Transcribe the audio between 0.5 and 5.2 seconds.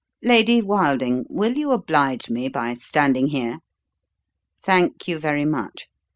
Wilding, will you oblige me by standing here? Thank you